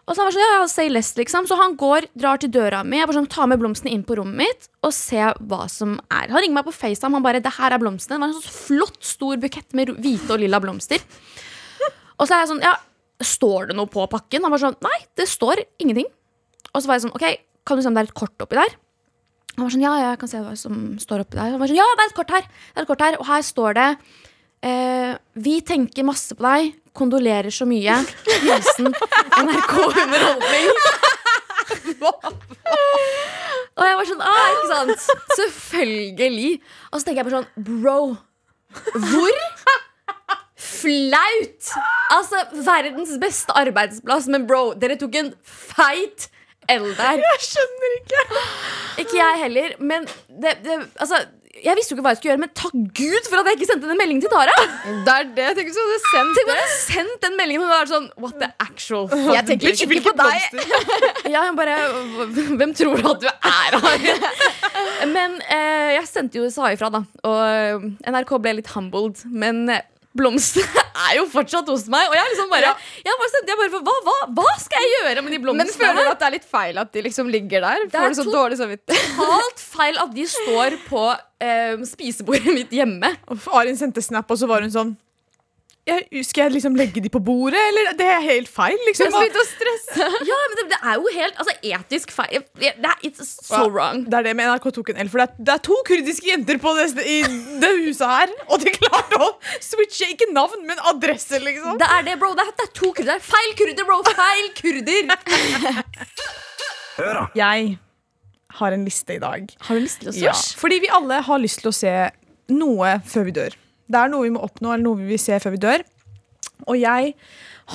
[0.06, 1.48] Og så han var sånn, ja, say less, liksom.
[1.50, 4.20] Så han går, drar til døra mi, jeg bare sånn, tar med blomstene inn på
[4.20, 6.30] rommet mitt og ser hva som er.
[6.30, 8.16] Han ringer meg på FaceTime, han bare 'Det her er blomstene'.
[8.16, 11.02] Det var en sånn flott, stor bukett med hvite og lilla blomster.
[12.20, 12.76] Og så er jeg sånn, ja,
[13.24, 14.44] står det noe på pakken?
[14.46, 16.08] Han var sånn, nei, det står ingenting.
[16.74, 17.28] Og så var jeg sånn, ok,
[17.66, 18.76] kan du se om det er et kort oppi der?
[19.56, 21.54] Han var sånn, ja, ja, jeg kan se hva som står oppi der.
[21.54, 22.48] Han var sånn, ja, det er et kort her.
[22.50, 23.90] Det er et kort her, og her står det,
[24.68, 25.14] eh,
[25.48, 27.96] vi tenker masse på deg, kondolerer så mye.
[28.44, 30.70] Hilsen NRK Underholdning.
[33.76, 35.08] og jeg var sånn, ah, ikke sant?
[35.40, 36.52] Selvfølgelig.
[36.92, 38.00] Og så tenker jeg bare sånn, bro,
[38.94, 39.36] hvor
[40.66, 41.72] flaut!
[42.16, 46.30] Altså, verdens beste arbeidsplass, men bro, dere tok en feit
[46.72, 47.22] L der.
[47.22, 48.44] Jeg skjønner ikke.
[49.04, 51.20] Ikke jeg heller, men det, det Altså,
[51.64, 53.68] jeg visste jo ikke hva jeg skulle gjøre, men takk Gud for at jeg ikke
[53.70, 54.56] sendte den meldingen til Tara!
[55.06, 55.46] Det er det.
[55.56, 58.10] Tenk hvis du hadde sendt Tenk om jeg hadde sendt den meldingen og vært sånn
[58.26, 59.30] What the actual fuck?
[59.32, 60.60] Jeg tenker Bitch, ikke på deg.
[61.34, 61.78] Ja, hun bare
[62.60, 63.80] Hvem tror du at du er?
[65.16, 67.06] Men eh, jeg sendte jo sa ifra, da.
[67.26, 69.24] Og eh, NRK ble litt humbled.
[69.32, 69.86] Men eh,
[70.18, 72.08] blomstene er jo fortsatt hos meg.
[72.10, 72.74] Og jeg er liksom bare,
[73.06, 76.12] jeg bare, jeg bare hva, hva, hva skal jeg gjøre med de Men føler du
[76.14, 77.88] at det er litt feil at de liksom ligger der?
[78.02, 79.16] er dårlig samvittighet?
[79.20, 81.06] Totalt feil at de står på
[81.44, 83.16] eh, spisebordet mitt hjemme.
[83.36, 84.96] Uff, Arin sendte snap, og så var hun sånn
[85.86, 87.92] jeg, Skal jeg liksom legge de på bordet, eller?
[87.98, 89.12] Det er helt feil, liksom.
[89.14, 90.08] Slutt å stresse.
[90.30, 92.46] Ja, men det, det er jo helt altså, etisk feil.
[92.58, 94.04] Det er, it's so wrong.
[94.10, 96.32] Det er det med NRK tok en L, for det er, det er to kurdiske
[96.32, 97.20] jenter på det, i
[97.62, 99.30] det huset her, og de klarte å
[99.64, 101.78] switche ikke navn, men adresse, liksom.
[101.82, 102.34] Det er det, bro.
[102.38, 103.22] Det er, det er to kurder.
[103.30, 104.02] Feil kurder, bro.
[104.10, 105.14] Feil kurder.
[106.96, 107.26] Hør, da.
[107.38, 107.76] Jeg
[108.56, 109.52] har en liste i dag.
[109.68, 110.24] Har du lyst til å se?
[110.24, 111.94] Ja, fordi vi alle har lyst til å se
[112.56, 113.60] noe før vi dør.
[113.86, 115.86] Det er noe vi må oppnå, eller noe vi vil se før vi dør.
[116.66, 117.14] Og jeg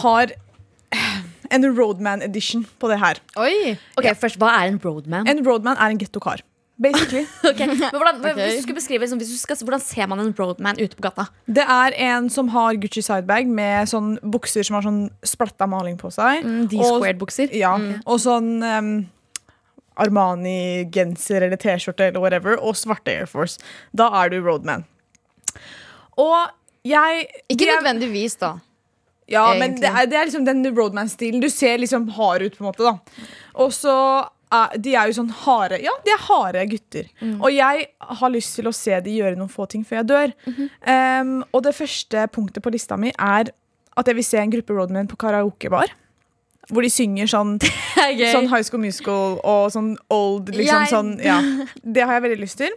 [0.03, 0.37] har
[1.55, 3.20] en Roadman edition på det her.
[3.40, 3.75] Oi.
[3.99, 5.29] Ok, først, Hva er en roadman?
[5.29, 6.42] En Roadman er en gettokar.
[6.81, 7.27] Basically.
[7.51, 7.66] okay.
[7.66, 8.35] men hvordan, okay.
[8.35, 11.05] hvis du skulle beskrive liksom, hvis du skal, Hvordan ser man en roadman ute på
[11.05, 11.27] gata?
[11.46, 15.99] Det er en som har Gucci sidebag med sånn bukser som har sånn splatta maling
[16.01, 16.40] på seg.
[16.46, 17.53] Mm, D-squared-bukser.
[17.59, 17.75] Ja,
[18.07, 18.94] Og sånn um,
[20.01, 23.61] Armani-genser eller T-skjorte eller whatever, og svarte Air Force.
[23.92, 24.88] Da er du Roadman.
[26.18, 26.51] Og
[26.85, 28.55] jeg Ikke er- nødvendigvis, da.
[29.31, 31.40] Ja, men det er, det er liksom den Roadman-stilen.
[31.40, 32.83] Du ser liksom hard ut, på en måte.
[32.83, 32.99] da
[33.55, 37.05] Og så er, De er jo sånn harde Ja, de er harde gutter.
[37.40, 40.33] Og jeg har lyst til å se de gjøre noen få ting før jeg dør.
[40.85, 43.53] Em, og det første punktet på lista mi er
[43.96, 45.90] at jeg vil se en gruppe Roadmen på karaokebar.
[46.70, 47.59] Hvor de synger sånn,
[48.35, 51.38] sånn High School Musical og sånn old liksom Jeg- sånn, ja.
[51.85, 52.70] Det har jeg veldig lyst til.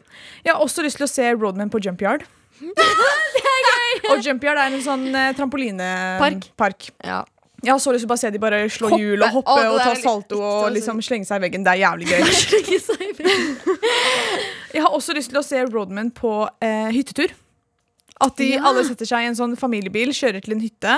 [0.46, 2.26] Jeg har også lyst til å se Roadmen på Jump Yard.
[4.13, 6.49] Og Jumpyard er en sånn eh, trampolinepark.
[6.60, 6.89] Park.
[7.04, 7.21] Ja.
[7.63, 8.99] Jeg har så lyst til å bare se de bare slå Hoppe.
[8.99, 11.43] hjul og hoppe Å, det og ta er litt salto og liksom slenge seg i
[11.45, 11.63] veggen.
[11.63, 12.21] Det er jævlig gøy.
[14.73, 17.32] Jeg har også lyst til å se Roadmen på eh, hyttetur.
[18.23, 18.62] At de Ja.
[18.69, 20.97] alle setter seg i en sånn familiebil, kjører til en hytte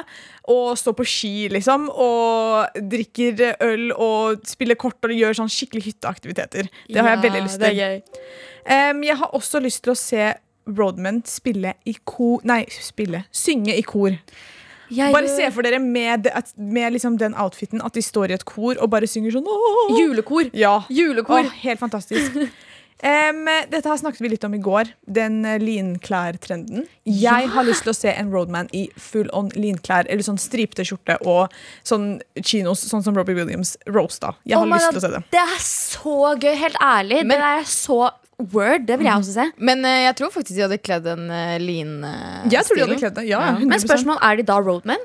[0.51, 1.88] og står på ski, liksom.
[1.89, 6.69] Og drikker øl og spiller kort og gjør sånn skikkelig hytteaktiviteter.
[6.89, 8.01] Det har jeg veldig lyst til.
[8.65, 10.34] Em, jeg har også lyst til å se
[10.67, 13.25] Roadman spille i kor Nei, spille.
[13.32, 14.15] Synge i kor.
[14.89, 18.78] Bare se for dere med, med liksom den outfiten at de står i et kor
[18.78, 19.95] og bare synger sånn åh.
[19.97, 20.51] Julekor.
[20.54, 20.84] Ja.
[20.93, 21.45] Julekor.
[21.47, 22.36] Åh, helt fantastisk.
[22.36, 24.91] um, dette her snakket vi litt om i går.
[25.10, 25.65] Den linklærtrenden.
[26.86, 26.86] linklær-trenden.
[27.10, 30.06] Jeg har lyst til å se en roadman i full on linklær.
[30.06, 34.36] Eller sånn stripete skjorte og sånn chinos, sånn som Robbie Williams roasta.
[34.45, 35.23] Jeg har Oh lyst til å se det.
[35.34, 37.23] Det er så gøy, helt ærlig.
[37.25, 38.04] Men- det er så
[38.38, 38.86] word.
[38.88, 39.45] Det vil jeg også se.
[39.58, 42.52] Men eh, jeg tror faktisk de hadde kledd en uh, lin-stilen.
[42.52, 43.26] Jeg tror de hadde kledd det.
[43.30, 43.67] Ja, 100%.
[43.71, 45.04] Men spørsmål, er de da roadmen?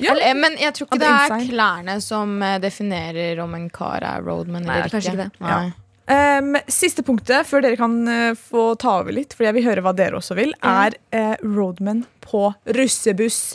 [0.00, 0.14] Ja.
[0.16, 1.50] Eh, Men jeg tror ikke det er inside.
[1.52, 5.26] klærne som eh, definerer om en kar er roadman Nei, eller kanskje ikke.
[5.28, 5.44] ikke det.
[5.44, 5.72] Nei.
[6.14, 9.84] Em, siste punktet, før dere kan eh, få ta over litt, for jeg vil høre
[9.84, 13.54] hva dere også vil, er eh, roadman på russebuss.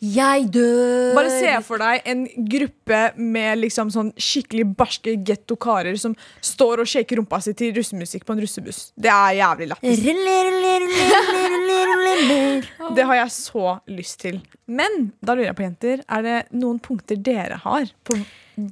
[0.00, 1.10] Jeg dør.
[1.12, 6.88] Bare se for deg en gruppe med liksom sånn skikkelig barske gettokarer som står og
[6.88, 8.78] shaker rumpa si til russemusikk på en russebuss.
[8.96, 10.00] Det er jævlig lættis.
[12.96, 14.40] Det har jeg så lyst til.
[14.66, 18.16] Men da lurer jeg på, jenter, er det noen punkter dere har på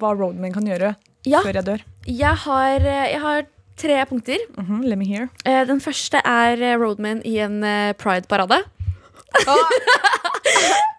[0.00, 0.94] hva roadman kan gjøre
[1.28, 1.84] Ja, før jeg dør?
[2.08, 3.44] jeg har, eh, jeg har
[3.78, 4.38] tre punkter.
[4.56, 5.28] Mhm, let me hear.
[5.44, 7.92] Eh, Den første er eh, roadman i en eh,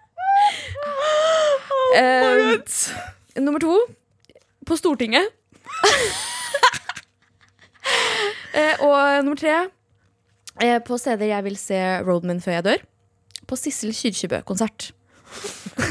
[1.94, 2.94] pride-parade.
[3.34, 3.86] Eh, nummer to
[4.66, 5.26] på Stortinget.
[8.54, 12.88] uh, og nummer tre uh, på steder jeg vil se roadman før jeg dør.
[13.50, 14.92] På Sissel Kyrkjebø-konsert.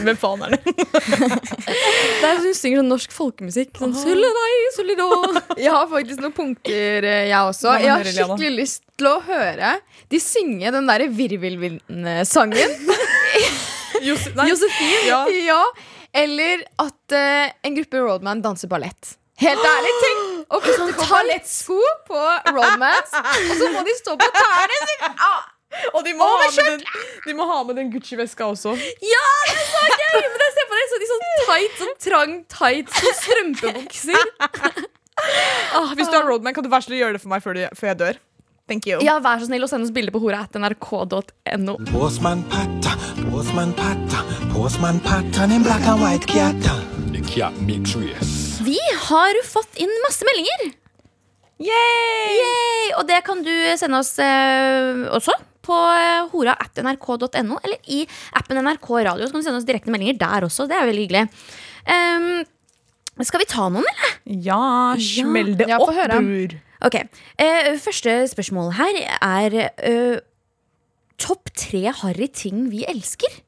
[0.04, 0.74] Hvem faen er det?
[2.19, 3.72] Det er Hun synger sånn norsk folkemusikk.
[3.80, 3.95] Sånn.
[5.63, 7.74] Jeg har faktisk noen punkter, eh, jeg også.
[7.80, 9.74] Jeg har skikkelig lyst til å høre
[10.12, 12.78] de synge den derre virvelvind-sangen.
[14.05, 14.33] Jose.
[14.49, 15.07] Josefin.
[15.07, 15.21] Ja.
[15.27, 15.62] ja.
[16.13, 19.15] Eller at uh, en gruppe roadman danser ballett.
[19.39, 21.77] Helt ærlig, tenk å putte på ballettsko
[22.09, 25.12] på roadmans, og så må de stå på tærne sine!
[25.15, 25.45] Ah,
[25.93, 26.83] Og de må, ha med den,
[27.27, 28.73] de må ha med den Gucci-veska også.
[29.05, 30.25] Ja, det er så gøy!
[30.25, 34.25] Men jeg ser på det så, de sånn tight, sånn trang tights og strømpebukser.
[35.75, 37.57] Ah, hvis du er roadman, kan du være så snill gjøre det for meg før,
[37.57, 38.19] du, før jeg dør?
[38.71, 39.01] Thank you.
[39.03, 41.75] Ja, Vær så snill å sende oss bilde på hora at nrk.no.
[43.39, 44.19] Postman Patta,
[44.52, 46.73] Postman Patta, den en black and white kjatta.
[47.13, 47.93] The cat mix.
[48.65, 48.75] Vi
[49.06, 50.73] har fått inn masse meldinger.
[51.63, 52.91] Yay!
[52.99, 58.02] Og det kan du sende oss eh, også på eh, hora at nrk.no, eller i
[58.36, 59.23] appen NRK Radio.
[59.23, 60.67] Så kan du sende oss direkte meldinger der også.
[60.67, 61.45] Det er veldig hyggelig.
[61.88, 64.17] Um, skal vi ta noen, eller?
[64.52, 64.63] Ja,
[64.99, 66.60] smell det Ja, opp, bror.
[66.91, 66.95] Ok,
[67.39, 70.19] eh, Første spørsmål her er eh,
[71.19, 73.39] Topp tre harry ting vi elsker.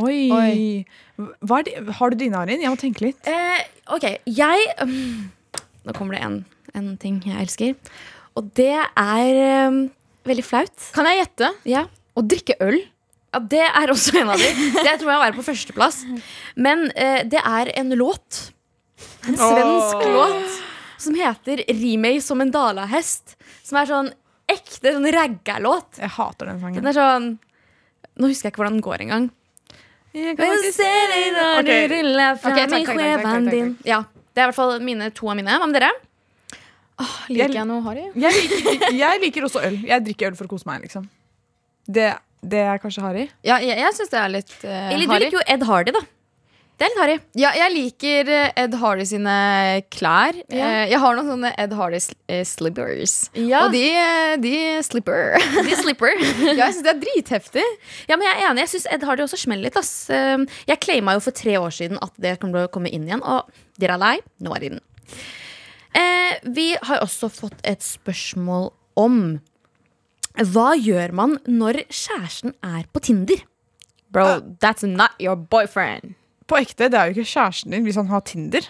[0.00, 0.30] Oi.
[0.30, 1.24] Oi.
[1.42, 1.74] Hva er det?
[1.98, 2.62] Har du dine, Arin?
[2.62, 3.26] Jeg må tenke litt.
[3.26, 5.30] Eh, ok, jeg um,
[5.86, 6.38] Nå kommer det en,
[6.78, 7.74] en ting jeg elsker.
[8.38, 9.82] Og det er um,
[10.28, 10.90] veldig flaut.
[10.94, 11.52] Kan jeg gjette?
[11.68, 11.86] Ja.
[12.14, 12.80] Å drikke øl?
[13.30, 14.48] ja, det er også en av de.
[14.74, 16.00] Det tror jeg være på førsteplass.
[16.58, 18.50] Men eh, det er en låt.
[19.28, 20.10] En svensk oh.
[20.16, 20.58] låt
[21.00, 23.36] som heter 'Ri meg som en dalahest'.
[23.64, 24.10] Som er sånn
[24.52, 26.00] ekte sånn raggarlåt.
[26.02, 26.80] Jeg hater den sangen.
[26.80, 27.30] Den er sånn
[28.20, 29.26] Nå husker jeg ikke hvordan den går engang.
[30.12, 31.90] Jeg Jeg ser deg når du Ok.
[31.92, 33.68] ruller fram Ok, takk, takk, takk, takk, skjevan takk, din.
[33.86, 34.00] Ja,
[34.34, 35.58] Det er i hvert fall mine, to av mine.
[35.58, 35.90] Hva med dere?
[37.30, 38.04] Liker jeg noe harry?
[38.14, 39.78] Jeg liker, jeg liker også øl.
[39.88, 41.06] Jeg drikker øl for å kose meg, liksom.
[41.88, 42.10] Det,
[42.44, 43.28] det er kanskje harry.
[43.46, 46.02] Ja, jeg, jeg syns det er litt uh, Eller du liker jo Ed Hardy, da.
[46.80, 47.14] Det er litt harry.
[47.36, 49.32] Ja, jeg liker eh, Ed Hardy sine
[49.92, 50.38] klær.
[50.48, 50.68] Ja.
[50.80, 51.98] Eh, Jeg har noen sånne Ed Hardy
[52.32, 53.16] eh, slippers.
[53.36, 53.66] Ja.
[53.66, 53.82] Og de,
[54.40, 54.52] de
[54.86, 55.36] slipper.
[55.68, 56.14] De slipper.
[56.46, 57.64] ja, jeg syns det er dritheftig.
[58.08, 58.64] Ja, men Jeg er enig.
[58.64, 59.76] Jeg syns Ed Hardy også smeller litt.
[59.76, 59.92] Ass.
[60.08, 63.04] Um, Jeg claima jo for tre år siden at det kommer til å komme inn
[63.04, 64.14] igjen, og dere er lei.
[64.40, 64.82] Nå er de den.
[66.00, 69.20] Eh, vi har også fått et spørsmål om
[70.54, 73.44] hva gjør man når kjæresten er på Tinder?
[74.14, 76.14] Bro, that's not your boyfriend.
[76.50, 78.66] På ekte, det er jo ikke kjæresten din hvis han har Tinder.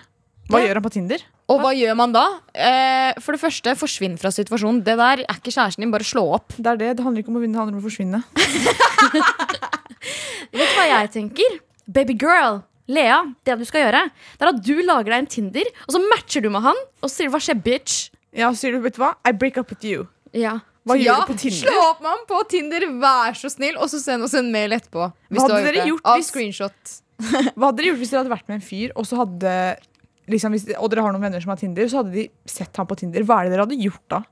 [0.51, 1.23] Hva gjør han på Tinder?
[1.51, 2.25] Og hva gjør man da?
[2.55, 4.83] Eh, for det første, forsvinn fra situasjonen.
[4.87, 5.91] Det der er ikke kjæresten din.
[5.95, 6.55] Bare slå opp.
[6.55, 8.21] Det er det, det handler ikke om å vinne, det handler om å forsvinne.
[10.55, 11.59] Vet du hva jeg tenker?
[11.91, 14.05] Baby girl, Lea, det du skal gjøre,
[14.39, 17.11] det er at du lager deg en Tinder, og så matcher du med han, og
[17.11, 18.09] sier hva skjer, bitch?
[18.37, 19.13] Ja, sier du, vet du hva?
[19.27, 20.07] I break up with you.
[20.37, 20.59] Ja.
[20.87, 21.67] Hva gjør ja, du på Tinder?
[21.67, 24.75] Slå opp med ham på Tinder, vær så snill, og så send oss en mail
[24.79, 25.11] etterpå.
[25.11, 26.95] Hva hadde du har dere gjort Av hvis- screenshot.
[27.57, 29.55] Hva hadde dere gjort hvis dere hadde vært med en fyr, og så hadde
[30.31, 32.89] liksom, hvis, og dere har noen venner som har Tinder, så hadde de sett ham
[32.91, 33.27] på Tinder.
[33.27, 34.23] Hva er det dere hadde gjort da?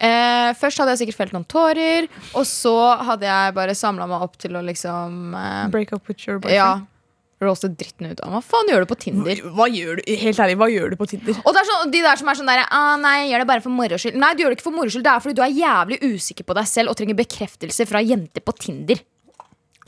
[0.00, 2.72] Eh, først hadde jeg sikkert felt noen tårer, og så
[3.04, 6.56] hadde jeg bare samla meg opp til å liksom eh, Break up with your boyfriend?
[6.56, 7.00] Ja.
[7.40, 8.34] Roaste dritten ut av.
[8.34, 9.38] Hva faen gjør du på Tinder?
[9.56, 10.08] Hva gjør du?
[10.22, 11.38] Helt ærlig, hva gjør du på Tinder?
[11.40, 13.48] Og det er sånn, de der som er sånn der ah, Nei, jeg gjør det
[13.48, 14.18] bare for moro skyld.
[14.20, 15.06] Nei, du gjør det ikke for moro skyld.
[15.06, 18.44] Det er fordi du er jævlig usikker på deg selv og trenger bekreftelse fra jenter
[18.44, 19.00] på Tinder.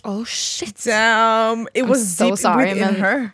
[0.05, 0.77] Oh, shit.
[0.85, 3.33] Damn, it was so deep sorry, within men- her.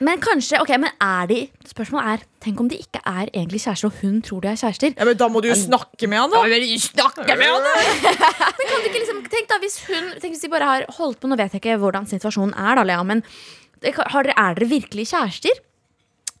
[0.00, 3.90] Men kanskje, ok, men er de Spørsmålet er Tenk om de ikke er egentlig kjærester,
[3.90, 4.94] og hun tror de er kjærester.
[4.96, 6.40] Ja, men Da må du jo snakke med han, da.
[6.80, 7.74] Snakke med henne!
[8.56, 11.20] men kan du ikke liksom Tenk da hvis hun Tenk hvis de bare har holdt
[11.20, 13.20] på Nå vet jeg ikke hvordan situasjonen er, da, Lea, men
[13.84, 15.60] har dere, er dere virkelig kjærester?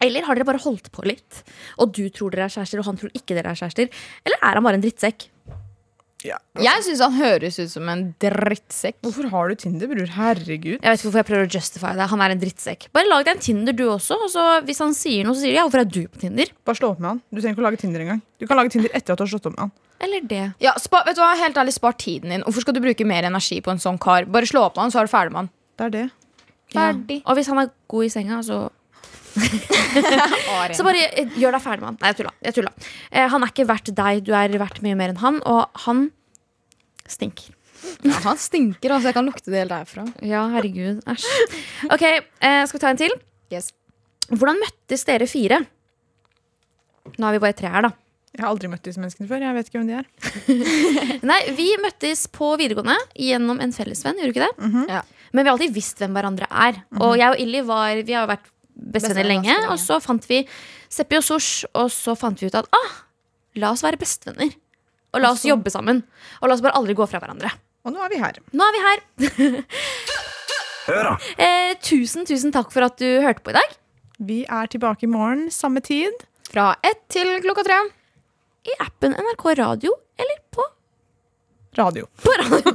[0.00, 1.42] Eller har dere bare holdt på litt?
[1.80, 3.92] Og du tror dere er kjærester, og han tror ikke dere er kjærester?
[4.24, 5.28] Eller er han bare en drittsekk?
[6.26, 6.36] Ja.
[6.60, 8.98] Jeg syns han høres ut som en drittsekk.
[9.06, 10.10] Hvorfor har du Tinder, bror?
[10.18, 10.76] Herregud.
[10.76, 12.08] Jeg vet ikke hvorfor jeg prøver å justify det.
[12.12, 12.88] Han er en drittsekk.
[12.96, 14.18] Bare lag deg en Tinder, du også.
[14.26, 16.52] Og så hvis han sier noe, så sier du ja, hvorfor er du på Tinder?
[16.68, 17.22] Bare slå opp med han.
[17.30, 18.20] Du trenger ikke å lage Tinder engang.
[18.40, 19.72] Du kan lage Tinder etter at du har slått opp med han.
[20.00, 20.44] Eller det.
[20.64, 22.44] Ja, spa, vet du hva, Helt ærlig, spar tiden din.
[22.46, 24.28] Hvorfor skal du bruke mer energi på en sånn kar?
[24.28, 25.50] Bare slå opp med han, så er du ferdig med han.
[25.76, 26.06] Det er det.
[26.70, 27.18] Ferdig.
[27.24, 28.60] Og hvis han er god i senga, så
[30.76, 31.98] Så bare eh, gjør deg ferdig med han.
[32.00, 32.32] Nei, jeg tulla.
[32.46, 32.72] Jeg tulla.
[33.10, 36.06] Eh, han er ikke verdt deg, du er verdt mye mer enn han, og han
[37.10, 37.54] stinker.
[38.04, 39.08] Ja, han stinker, altså.
[39.10, 40.04] Jeg kan lukte det helt derfra.
[40.26, 41.00] Ja, herregud.
[41.08, 41.26] Æsj.
[41.94, 43.14] Ok, eh, skal vi ta en til?
[43.52, 43.70] Yes.
[44.30, 45.62] Hvordan møttes dere fire?
[47.16, 47.94] Nå er vi bare tre her, da.
[48.30, 49.42] Jeg har aldri møtt disse menneskene før.
[49.42, 50.04] Jeg vet ikke hvem de er.
[51.30, 54.20] Nei, Vi møttes på videregående gjennom en fellesvenn.
[54.20, 54.84] gjorde du ikke det?
[54.92, 55.00] Ja.
[55.32, 56.78] Men vi har alltid visst hvem hverandre er.
[57.00, 58.46] Og jeg og Illy var, vi har vært
[58.80, 59.52] bestevenner lenge.
[59.52, 59.70] lenge.
[59.72, 60.42] Og så fant vi
[60.90, 62.92] Seppi og Sosh, og så fant vi ut at ah,
[63.60, 64.54] la oss være bestevenner.
[65.14, 66.04] Og la oss jobbe sammen.
[66.40, 67.50] Og la oss bare aldri gå fra hverandre.
[67.86, 68.40] Og nå er vi her.
[68.54, 69.04] Nå er vi her.
[70.90, 71.14] Hør da.
[71.46, 73.78] Eh, tusen, tusen takk for at du hørte på i dag.
[74.20, 76.12] Vi er tilbake i morgen, samme tid.
[76.50, 77.78] Fra ett til klokka tre.
[78.68, 80.66] I appen NRK Radio eller på,
[81.78, 82.08] Radio.
[82.24, 82.72] på radio.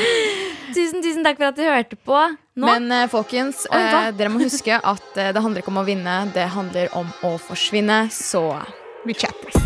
[0.76, 2.22] tusen, tusen takk for at du hørte på.
[2.60, 5.80] Nå Men eh, folkens, Oi, eh, dere må huske at eh, det handler ikke om
[5.80, 8.02] å vinne, det handler om å forsvinne.
[8.12, 8.44] Så
[9.08, 9.56] Vi chattes.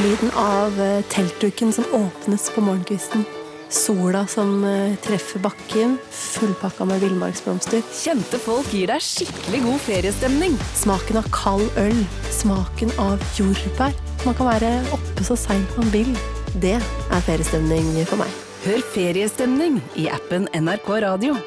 [0.00, 3.22] Lyden av eh, teltduken som åpnes på morgenkvisten.
[3.70, 7.84] Sola som eh, treffer bakken, fullpakka med villmarksblomster.
[7.94, 10.56] Kjente folk gir deg skikkelig god feriestemning.
[10.80, 12.02] Smaken av kald øl.
[12.34, 13.94] Smaken av jordbær.
[14.26, 16.10] Man kan være oppe så seint man vil.
[16.58, 18.34] Det er feriestemning for meg.
[18.66, 21.38] Hør feriestemning i appen NRK Radio.